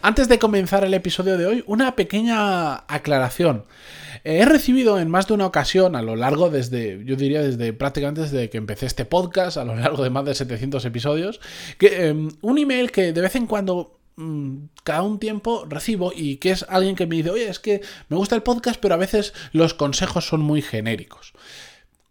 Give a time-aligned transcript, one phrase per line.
[0.00, 3.64] Antes de comenzar el episodio de hoy, una pequeña aclaración.
[4.24, 8.22] He recibido en más de una ocasión a lo largo desde, yo diría desde prácticamente
[8.22, 11.40] desde que empecé este podcast, a lo largo de más de 700 episodios,
[11.78, 16.36] que, em, un email que de vez en cuando mm, cada un tiempo recibo y
[16.36, 18.98] que es alguien que me dice, oye, es que me gusta el podcast, pero a
[18.98, 21.32] veces los consejos son muy genéricos.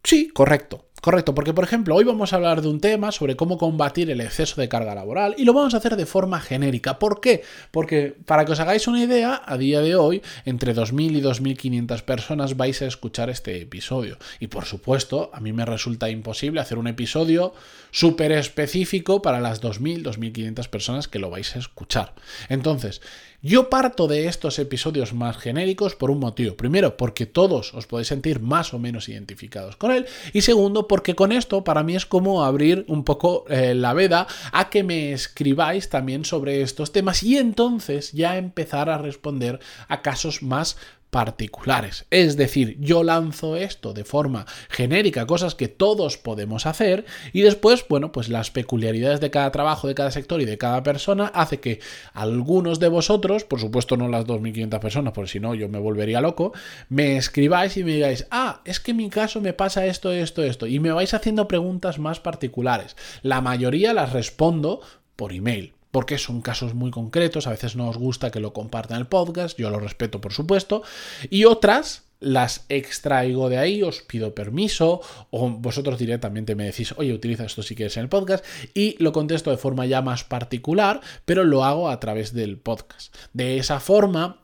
[0.03, 0.86] Sí, correcto.
[1.01, 4.19] Correcto, porque por ejemplo, hoy vamos a hablar de un tema sobre cómo combatir el
[4.19, 6.97] exceso de carga laboral y lo vamos a hacer de forma genérica.
[6.97, 7.43] ¿Por qué?
[7.69, 12.01] Porque para que os hagáis una idea, a día de hoy, entre 2.000 y 2.500
[12.01, 14.17] personas vais a escuchar este episodio.
[14.39, 17.53] Y por supuesto, a mí me resulta imposible hacer un episodio
[17.91, 22.15] súper específico para las 2.000, 2.500 personas que lo vais a escuchar.
[22.49, 23.01] Entonces,
[23.41, 26.55] yo parto de estos episodios más genéricos por un motivo.
[26.55, 30.07] Primero, porque todos os podéis sentir más o menos identificados con él.
[30.33, 34.27] Y segundo, porque con esto para mí es como abrir un poco eh, la veda
[34.51, 40.01] a que me escribáis también sobre estos temas y entonces ya empezar a responder a
[40.01, 40.77] casos más
[41.17, 42.05] particulares.
[42.11, 47.83] Es decir, yo lanzo esto de forma genérica, cosas que todos podemos hacer, y después,
[47.89, 51.59] bueno, pues las peculiaridades de cada trabajo, de cada sector y de cada persona hace
[51.59, 51.79] que
[52.13, 56.21] algunos de vosotros, por supuesto no las 2.500 personas, porque si no yo me volvería
[56.21, 56.53] loco,
[56.87, 60.43] me escribáis y me digáis, ah, es que en mi caso me pasa esto, esto,
[60.43, 62.95] esto, y me vais haciendo preguntas más particulares.
[63.23, 64.81] La mayoría las respondo
[65.15, 68.99] por email porque son casos muy concretos, a veces no os gusta que lo compartan
[68.99, 70.83] el podcast, yo lo respeto por supuesto,
[71.31, 77.11] y otras las extraigo de ahí, os pido permiso o vosotros directamente me decís, oye,
[77.11, 81.01] utiliza esto si quieres en el podcast y lo contesto de forma ya más particular,
[81.25, 83.15] pero lo hago a través del podcast.
[83.33, 84.37] De esa forma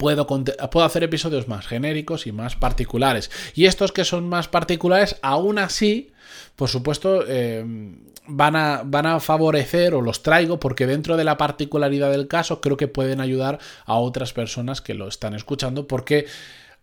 [0.00, 3.30] Puedo, puedo, hacer episodios más genéricos y más particulares.
[3.54, 6.10] Y estos que son más particulares, aún así,
[6.56, 7.62] por supuesto, eh,
[8.26, 12.62] van a, van a favorecer o los traigo porque dentro de la particularidad del caso
[12.62, 16.24] creo que pueden ayudar a otras personas que lo están escuchando porque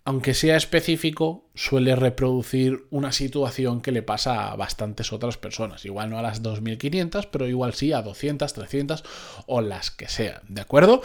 [0.07, 5.84] aunque sea específico, suele reproducir una situación que le pasa a bastantes otras personas.
[5.84, 9.03] Igual no a las 2.500, pero igual sí a 200, 300
[9.47, 10.40] o las que sean.
[10.47, 11.01] ¿De acuerdo?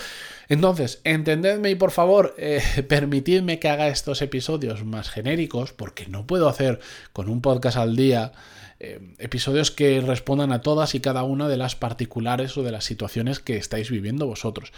[0.48, 6.24] Entonces, entendedme y por favor, eh, permitidme que haga estos episodios más genéricos, porque no
[6.24, 6.78] puedo hacer
[7.12, 8.30] con un podcast al día
[8.78, 12.84] eh, episodios que respondan a todas y cada una de las particulares o de las
[12.84, 14.72] situaciones que estáis viviendo vosotros.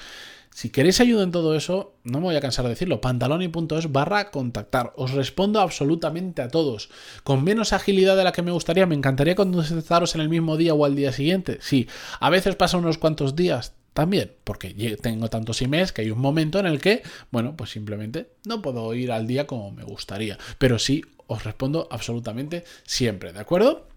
[0.55, 4.31] Si queréis ayuda en todo eso, no me voy a cansar de decirlo, pantaloni.es barra
[4.31, 4.93] contactar.
[4.95, 6.91] Os respondo absolutamente a todos.
[7.25, 10.73] Con menos agilidad de la que me gustaría, me encantaría contestaros en el mismo día
[10.73, 11.59] o al día siguiente.
[11.61, 11.89] Sí,
[12.21, 16.61] a veces pasa unos cuantos días, también, porque tengo tantos emails que hay un momento
[16.61, 20.39] en el que, bueno, pues simplemente no puedo ir al día como me gustaría.
[20.59, 23.89] Pero sí, os respondo absolutamente siempre, ¿de acuerdo?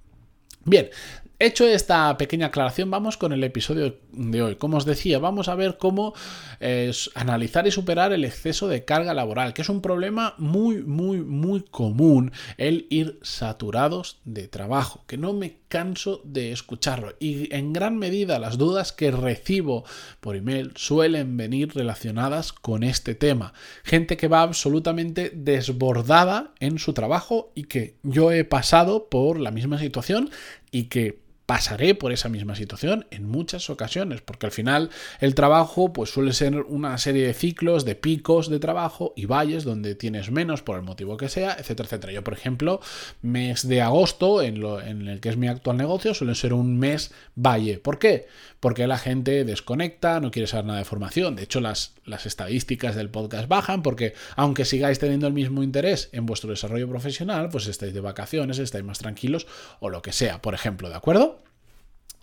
[0.65, 0.89] Bien,
[1.39, 4.55] Hecho esta pequeña aclaración, vamos con el episodio de hoy.
[4.55, 6.15] Como os decía, vamos a ver cómo
[6.59, 11.21] eh, analizar y superar el exceso de carga laboral, que es un problema muy, muy,
[11.21, 17.13] muy común, el ir saturados de trabajo, que no me canso de escucharlo.
[17.19, 19.85] Y en gran medida las dudas que recibo
[20.19, 23.53] por email suelen venir relacionadas con este tema.
[23.83, 29.51] Gente que va absolutamente desbordada en su trabajo y que yo he pasado por la
[29.51, 30.31] misma situación
[30.71, 34.89] y que pasaré por esa misma situación en muchas ocasiones, porque al final
[35.21, 39.63] el trabajo pues suele ser una serie de ciclos, de picos de trabajo y valles
[39.63, 42.11] donde tienes menos por el motivo que sea, etcétera, etcétera.
[42.11, 42.81] Yo, por ejemplo,
[43.21, 46.77] mes de agosto, en, lo, en el que es mi actual negocio, suele ser un
[46.77, 47.79] mes valle.
[47.79, 48.27] ¿Por qué?
[48.59, 51.37] Porque la gente desconecta, no quiere saber nada de formación.
[51.37, 56.09] De hecho, las, las estadísticas del podcast bajan porque aunque sigáis teniendo el mismo interés
[56.11, 59.47] en vuestro desarrollo profesional, pues estáis de vacaciones, estáis más tranquilos
[59.79, 61.36] o lo que sea, por ejemplo, ¿de acuerdo?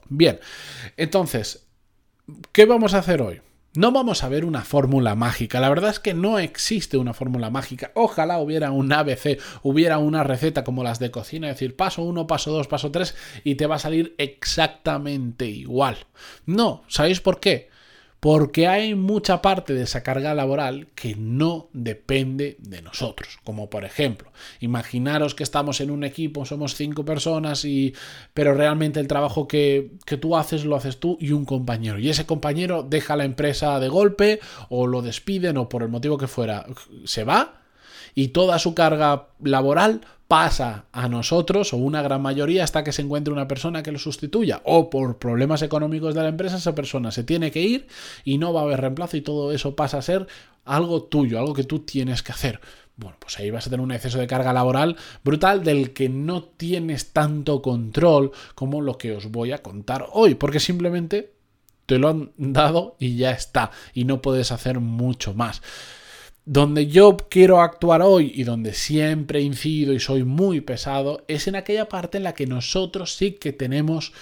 [0.08, 0.38] Bien,
[0.96, 1.66] entonces,
[2.52, 3.40] ¿qué vamos a hacer hoy?
[3.76, 5.58] No vamos a ver una fórmula mágica.
[5.58, 7.90] La verdad es que no existe una fórmula mágica.
[7.94, 12.28] Ojalá hubiera un ABC, hubiera una receta como las de cocina, es decir, paso 1,
[12.28, 15.96] paso 2, paso 3 y te va a salir exactamente igual.
[16.46, 17.73] No, ¿sabéis por qué?
[18.24, 23.38] Porque hay mucha parte de esa carga laboral que no depende de nosotros.
[23.44, 27.94] Como por ejemplo, imaginaros que estamos en un equipo, somos cinco personas, y,
[28.32, 31.98] pero realmente el trabajo que, que tú haces lo haces tú y un compañero.
[31.98, 36.16] Y ese compañero deja la empresa de golpe o lo despiden o por el motivo
[36.16, 36.64] que fuera,
[37.04, 37.63] se va
[38.14, 43.02] y toda su carga laboral pasa a nosotros o una gran mayoría hasta que se
[43.02, 47.10] encuentre una persona que lo sustituya o por problemas económicos de la empresa esa persona
[47.10, 47.86] se tiene que ir
[48.24, 50.26] y no va a haber reemplazo y todo eso pasa a ser
[50.64, 52.60] algo tuyo, algo que tú tienes que hacer.
[52.96, 56.44] Bueno, pues ahí vas a tener un exceso de carga laboral brutal del que no
[56.44, 61.34] tienes tanto control como lo que os voy a contar hoy, porque simplemente
[61.86, 65.60] te lo han dado y ya está, y no puedes hacer mucho más.
[66.46, 71.56] Donde yo quiero actuar hoy y donde siempre incido y soy muy pesado es en
[71.56, 74.12] aquella parte en la que nosotros sí que tenemos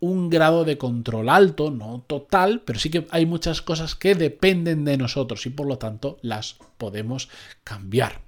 [0.00, 4.84] un grado de control alto, no total, pero sí que hay muchas cosas que dependen
[4.84, 7.28] de nosotros y por lo tanto las podemos
[7.62, 8.20] cambiar.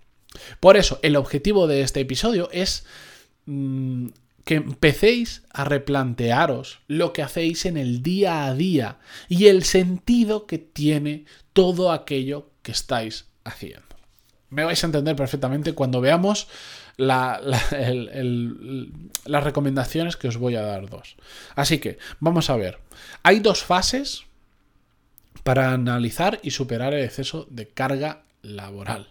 [0.60, 2.84] Por eso, el objetivo de este episodio es
[3.46, 4.08] mm,
[4.44, 8.98] que empecéis a replantearos lo que hacéis en el día a día
[9.28, 13.86] y el sentido que tiene todo aquello que estáis haciendo.
[14.50, 16.48] Me vais a entender perfectamente cuando veamos
[16.96, 17.42] las
[19.26, 21.16] recomendaciones que os voy a dar dos.
[21.54, 22.78] Así que, vamos a ver.
[23.22, 24.22] Hay dos fases
[25.44, 29.08] para analizar y superar el exceso de carga laboral.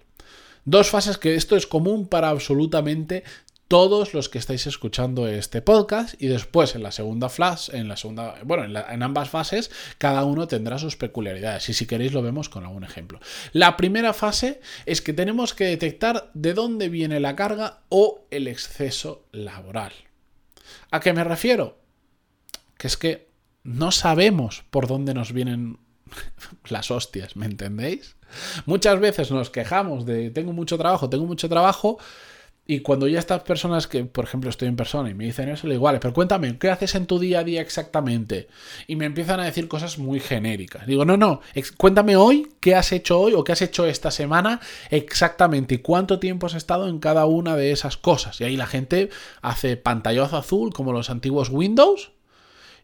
[0.66, 3.24] Dos fases que esto es común para absolutamente
[3.68, 7.98] todos los que estáis escuchando este podcast y después en la segunda flash, en la
[7.98, 12.48] segunda, bueno, en, ambas fases, cada uno tendrá sus peculiaridades y si queréis lo vemos
[12.48, 13.20] con algún ejemplo.
[13.52, 18.48] La primera fase es que tenemos que detectar de dónde viene la carga o el
[18.48, 19.92] exceso laboral.
[20.92, 21.78] ¿A qué me refiero?
[22.78, 23.28] Que es que
[23.64, 25.80] no sabemos por dónde nos vienen
[26.70, 28.16] las hostias, ¿me entendéis?
[28.66, 31.98] Muchas veces nos quejamos de tengo mucho trabajo, tengo mucho trabajo
[32.70, 35.68] y cuando ya estas personas que, por ejemplo, estoy en persona y me dicen eso,
[35.68, 38.50] le digo, pero cuéntame, ¿qué haces en tu día a día exactamente?
[38.88, 40.86] Y me empiezan a decir cosas muy genéricas.
[40.86, 41.40] Digo, no, no,
[41.78, 44.60] cuéntame hoy qué has hecho hoy o qué has hecho esta semana
[44.92, 48.42] exactamente y cuánto tiempo has estado en cada una de esas cosas.
[48.42, 49.10] Y ahí la gente
[49.42, 52.12] hace pantallazo azul como los antiguos Windows.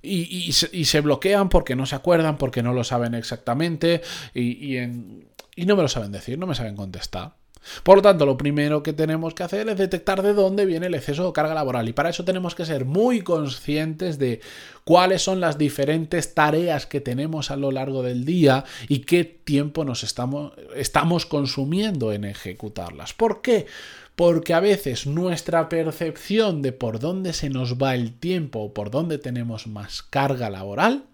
[0.01, 4.01] Y, se bloquean porque no se acuerdan, porque no lo saben exactamente
[4.33, 7.36] y, y no me lo saben decir, no me saben contestar.
[7.83, 10.95] Por lo tanto, lo primero que tenemos que hacer es detectar de dónde viene el
[10.95, 14.42] exceso de carga laboral y para eso tenemos que ser muy conscientes de
[14.83, 19.86] cuáles son las diferentes tareas que tenemos a lo largo del día y qué tiempo
[19.86, 23.13] nos estamos, estamos consumiendo en ejecutarlas.
[23.13, 23.65] ¿Por qué?
[24.15, 28.92] Porque a veces nuestra percepción de por dónde se nos va el tiempo o por
[28.92, 31.06] dónde tenemos más carga laboral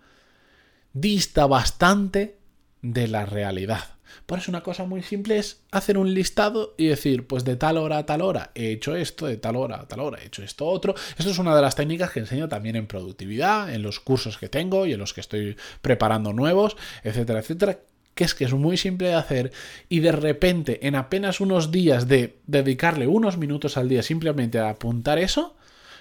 [0.93, 2.37] dista bastante
[2.81, 3.98] de la realidad.
[4.25, 7.77] Por eso una cosa muy simple es hacer un listado y decir, pues de tal
[7.77, 10.43] hora a tal hora he hecho esto, de tal hora a tal hora he hecho
[10.43, 10.95] esto otro.
[11.17, 14.49] Esto es una de las técnicas que enseño también en productividad, en los cursos que
[14.49, 17.79] tengo y en los que estoy preparando nuevos, etcétera, etcétera
[18.19, 19.53] que es que es muy simple de hacer
[19.87, 24.71] y de repente en apenas unos días de dedicarle unos minutos al día simplemente a
[24.71, 25.55] apuntar eso,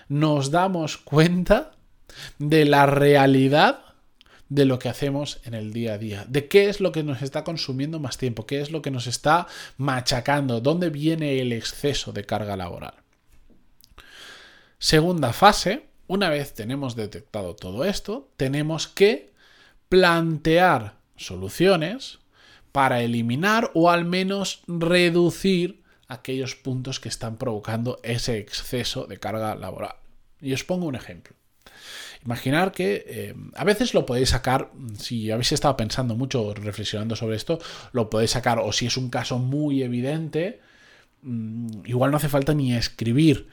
[0.09, 1.73] nos damos cuenta
[2.39, 3.88] de la realidad
[4.49, 7.23] de lo que hacemos en el día a día, de qué es lo que nos
[7.23, 9.47] está consumiendo más tiempo, qué es lo que nos está
[9.77, 12.95] machacando, dónde viene el exceso de carga laboral.
[14.79, 19.33] Segunda fase, una vez tenemos detectado todo esto, tenemos que
[19.89, 22.19] plantear soluciones
[22.73, 29.55] para eliminar o al menos reducir aquellos puntos que están provocando ese exceso de carga
[29.55, 29.97] laboral.
[30.41, 31.35] Y os pongo un ejemplo.
[32.29, 37.37] Imaginar que eh, a veces lo podéis sacar, si habéis estado pensando mucho, reflexionando sobre
[37.37, 37.59] esto,
[37.93, 40.61] lo podéis sacar, o si es un caso muy evidente,
[41.23, 43.49] mm, igual no hace falta ni escribir.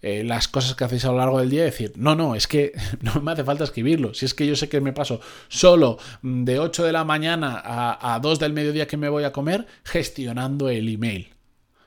[0.00, 2.46] Eh, las cosas que hacéis a lo largo del día y decir, no, no, es
[2.46, 4.14] que no me hace falta escribirlo.
[4.14, 7.60] Si es que yo sé que me paso solo mm, de 8 de la mañana
[7.64, 11.34] a, a 2 del mediodía que me voy a comer gestionando el email.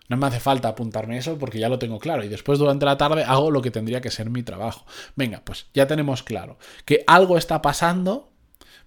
[0.10, 2.98] No me hace falta apuntarme eso porque ya lo tengo claro y después durante la
[2.98, 4.86] tarde hago lo que tendría que ser mi trabajo.
[5.15, 8.32] Venga, pues ya tenemos claro que algo está pasando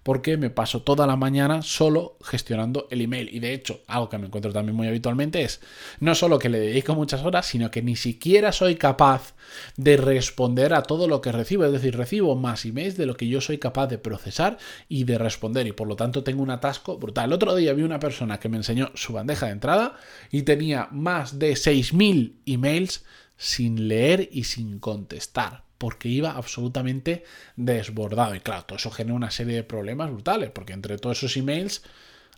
[0.03, 3.29] porque me paso toda la mañana solo gestionando el email.
[3.33, 5.59] Y de hecho, algo que me encuentro también muy habitualmente es
[5.99, 9.35] no solo que le dedico muchas horas, sino que ni siquiera soy capaz
[9.75, 11.65] de responder a todo lo que recibo.
[11.65, 15.17] Es decir, recibo más emails de lo que yo soy capaz de procesar y de
[15.17, 15.67] responder.
[15.67, 17.25] Y por lo tanto tengo un atasco brutal.
[17.25, 19.97] El otro día vi una persona que me enseñó su bandeja de entrada
[20.31, 23.03] y tenía más de 6.000 emails
[23.35, 25.66] sin leer y sin contestar.
[25.77, 27.23] Porque iba absolutamente
[27.55, 28.35] desbordado.
[28.35, 31.83] Y claro, todo eso genera una serie de problemas brutales, porque entre todos esos emails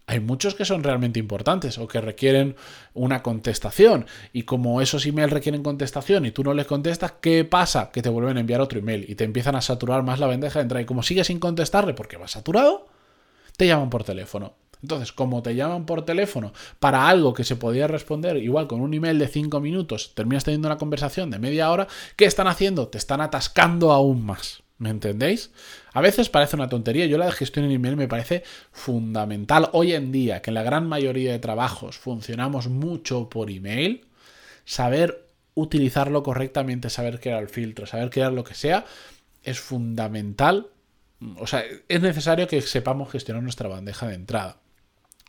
[0.10, 2.56] hay muchos que son realmente importantes o que requieren
[2.96, 4.08] una contestación.
[4.34, 7.92] Y como esos emails requieren contestación y tú no les contestas, ¿qué pasa?
[7.92, 10.58] Que te vuelven a enviar otro email y te empiezan a saturar más la bandeja
[10.58, 10.82] de entrada.
[10.82, 12.88] Y como sigues sin contestarle porque va saturado,
[13.56, 14.56] te llaman por teléfono.
[14.82, 18.94] Entonces, como te llaman por teléfono para algo que se podía responder igual con un
[18.94, 22.88] email de 5 minutos, terminas teniendo una conversación de media hora, ¿qué están haciendo?
[22.88, 24.64] Te están atascando aún más.
[24.78, 25.52] ¿Me entendéis?
[25.92, 27.06] A veces parece una tontería.
[27.06, 29.70] Yo la gestión en email me parece fundamental.
[29.74, 34.06] Hoy en día, que en la gran mayoría de trabajos funcionamos mucho por email,
[34.64, 38.86] saber utilizarlo correctamente, saber crear el filtro, saber crear lo que sea,
[39.44, 40.68] es fundamental.
[41.38, 44.62] O sea, es necesario que sepamos gestionar nuestra bandeja de entrada.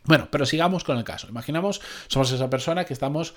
[0.04, 1.28] Bueno, pero sigamos con el caso.
[1.28, 3.35] Imaginamos, somos esa persona que estamos,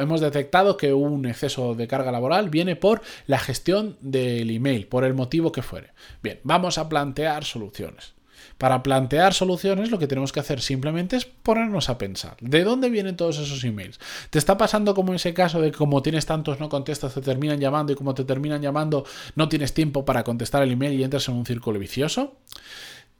[0.00, 5.04] hemos detectado que un exceso de carga laboral viene por la gestión del email, por
[5.04, 5.92] el motivo que fuere.
[6.22, 8.16] Bien, vamos a plantear soluciones.
[8.58, 12.36] Para plantear soluciones lo que tenemos que hacer simplemente es ponernos a pensar.
[12.40, 14.00] ¿De dónde vienen todos esos emails?
[14.30, 17.20] ¿Te está pasando como en ese caso de que como tienes tantos no contestas, te
[17.20, 21.04] terminan llamando y como te terminan llamando no tienes tiempo para contestar el email y
[21.04, 22.36] entras en un círculo vicioso?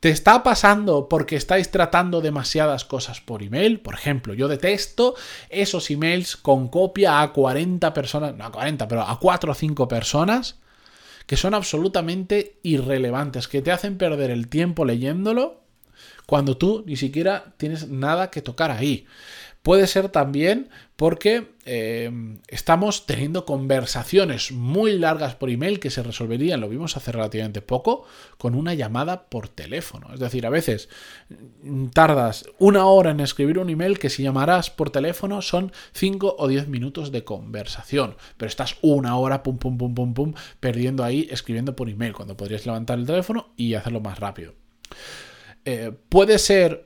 [0.01, 3.81] ¿Te está pasando porque estáis tratando demasiadas cosas por email?
[3.81, 5.15] Por ejemplo, yo detesto
[5.49, 9.89] esos emails con copia a 40 personas, no a 40, pero a 4 o 5
[9.89, 10.57] personas
[11.27, 15.63] que son absolutamente irrelevantes, que te hacen perder el tiempo leyéndolo
[16.27, 19.07] cuando tú ni siquiera tienes nada que tocar ahí.
[19.67, 26.61] Puede ser también porque eh, estamos teniendo conversaciones muy largas por email que se resolverían,
[26.61, 28.05] lo vimos hace relativamente poco,
[28.39, 30.15] con una llamada por teléfono.
[30.15, 30.89] Es decir, a veces
[31.65, 36.37] mm, tardas una hora en escribir un email que si llamarás por teléfono son 5
[36.39, 41.03] o 10 minutos de conversación, pero estás una hora, pum, pum, pum, pum, pum, perdiendo
[41.03, 44.55] ahí escribiendo por email, cuando podrías levantar el teléfono y hacerlo más rápido.
[45.65, 46.86] Eh, puede ser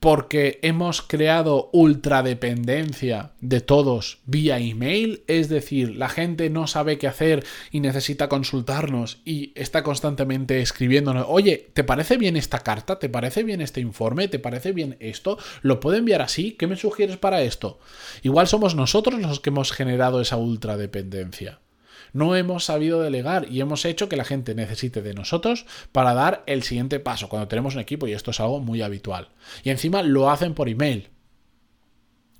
[0.00, 7.08] porque hemos creado ultradependencia de todos vía email, es decir, la gente no sabe qué
[7.08, 12.98] hacer y necesita consultarnos y está constantemente escribiéndonos, oye, ¿te parece bien esta carta?
[12.98, 14.28] ¿Te parece bien este informe?
[14.28, 15.38] ¿Te parece bien esto?
[15.62, 16.52] ¿Lo puedo enviar así?
[16.52, 17.78] ¿Qué me sugieres para esto?
[18.22, 21.58] Igual somos nosotros los que hemos generado esa ultradependencia.
[22.12, 26.42] No hemos sabido delegar y hemos hecho que la gente necesite de nosotros para dar
[26.46, 29.28] el siguiente paso cuando tenemos un equipo y esto es algo muy habitual.
[29.62, 31.10] Y encima lo hacen por email.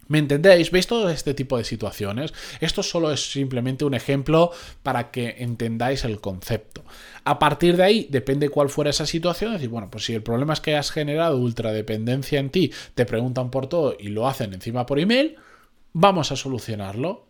[0.09, 0.71] ¿Me entendéis?
[0.71, 2.33] ¿Veis todo este tipo de situaciones?
[2.61, 6.83] Esto solo es simplemente un ejemplo para que entendáis el concepto.
[7.25, 10.55] A partir de ahí, depende cuál fuera esa situación, decir, bueno, pues si el problema
[10.55, 14.87] es que has generado ultradependencia en ti, te preguntan por todo y lo hacen encima
[14.87, 15.37] por email,
[15.93, 17.28] vamos a solucionarlo.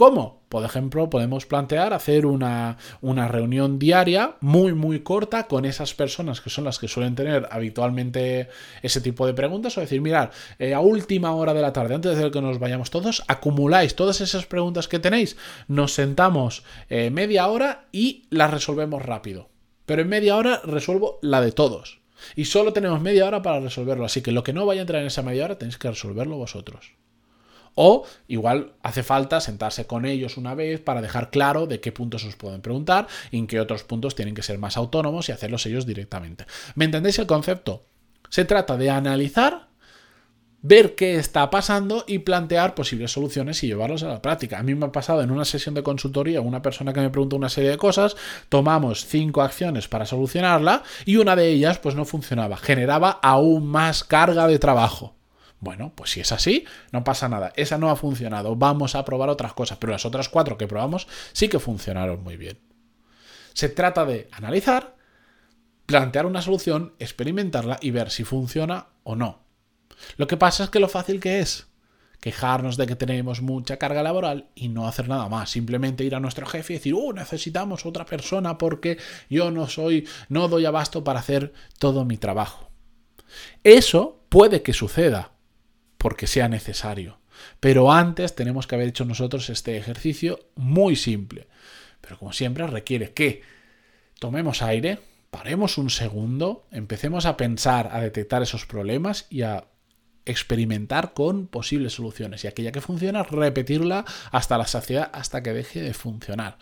[0.00, 0.40] ¿Cómo?
[0.48, 6.48] Por ejemplo, podemos plantear hacer una, reunión diaria muy, muy corta con esas personas que
[6.48, 8.48] son las que suelen tener habitualmente
[8.80, 9.76] ese tipo de preguntas.
[9.76, 12.88] O decir, mirar, eh, a última hora de la tarde, antes de que nos vayamos
[12.88, 15.36] todos, acumuláis todas esas preguntas que tenéis,
[15.68, 19.50] nos sentamos eh, media hora y las resolvemos rápido.
[19.84, 22.00] Pero en media hora resuelvo la de todos.
[22.36, 24.06] Y solo tenemos media hora para resolverlo.
[24.06, 26.38] Así que lo que no vaya a entrar en esa media hora tenéis que resolverlo
[26.38, 26.94] vosotros.
[27.74, 32.24] O igual hace falta sentarse con ellos una vez para dejar claro de qué puntos
[32.24, 35.66] os pueden preguntar y en qué otros puntos tienen que ser más autónomos y hacerlos
[35.66, 36.46] ellos directamente.
[36.74, 37.84] ¿Me entendéis el concepto?
[38.28, 39.68] Se trata de analizar,
[40.62, 44.58] ver qué está pasando y plantear posibles soluciones y llevarlos a la práctica.
[44.58, 47.36] A mí me ha pasado en una sesión de consultoría una persona que me preguntó
[47.36, 48.16] una serie de cosas,
[48.48, 54.04] tomamos cinco acciones para solucionarla y una de ellas pues no funcionaba, generaba aún más
[54.04, 55.19] carga de trabajo.
[55.60, 57.52] Bueno, pues si es así, no pasa nada.
[57.54, 58.56] Esa no ha funcionado.
[58.56, 59.78] Vamos a probar otras cosas.
[59.78, 62.58] Pero las otras cuatro que probamos sí que funcionaron muy bien.
[63.52, 64.96] Se trata de analizar,
[65.86, 69.44] plantear una solución, experimentarla y ver si funciona o no.
[70.16, 71.66] Lo que pasa es que lo fácil que es
[72.20, 76.20] quejarnos de que tenemos mucha carga laboral y no hacer nada más, simplemente ir a
[76.20, 78.98] nuestro jefe y decir, "Uh, necesitamos otra persona porque
[79.28, 82.70] yo no soy no doy abasto para hacer todo mi trabajo."
[83.64, 85.32] Eso puede que suceda,
[86.00, 87.18] porque sea necesario.
[87.60, 91.46] Pero antes tenemos que haber hecho nosotros este ejercicio muy simple.
[92.00, 93.42] Pero como siempre requiere que
[94.18, 94.98] tomemos aire,
[95.30, 99.66] paremos un segundo, empecemos a pensar, a detectar esos problemas y a
[100.24, 105.82] experimentar con posibles soluciones y aquella que funciona, repetirla hasta la saciedad, hasta que deje
[105.82, 106.56] de funcionar.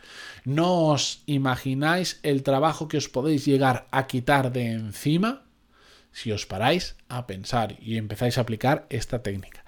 [0.44, 5.47] No os imagináis el trabajo que os podéis llegar a quitar de encima
[6.18, 9.64] si os paráis a pensar y empezáis a aplicar esta técnica.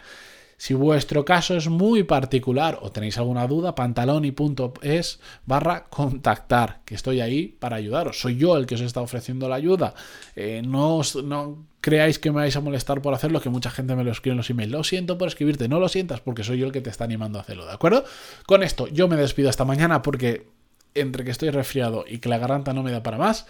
[0.56, 7.22] Si vuestro caso es muy particular o tenéis alguna duda, pantaloni.es barra contactar, que estoy
[7.22, 8.20] ahí para ayudaros.
[8.20, 9.94] Soy yo el que os está ofreciendo la ayuda.
[10.36, 14.04] Eh, no, no creáis que me vais a molestar por hacerlo, que mucha gente me
[14.04, 14.72] lo escribe en los emails.
[14.72, 17.38] Lo siento por escribirte, no lo sientas porque soy yo el que te está animando
[17.38, 18.04] a hacerlo, ¿de acuerdo?
[18.44, 20.46] Con esto yo me despido esta mañana porque
[20.94, 23.46] entre que estoy resfriado y que la garganta no me da para más,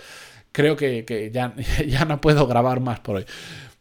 [0.53, 1.55] creo que, ya,
[1.87, 3.27] ya no puedo grabar más por hoy.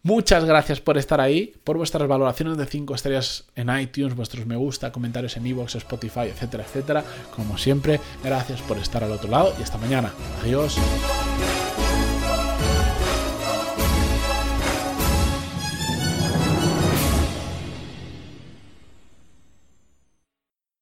[0.02, 4.56] Muchas gracias por estar ahí, por vuestras valoraciones de 5 estrellas en iTunes, vuestros me
[4.56, 7.04] gusta, comentarios en iVoox, Spotify, etcétera, etcétera.
[7.36, 10.14] Como siempre, gracias por estar al otro lado y hasta mañana.
[10.42, 10.78] Adiós.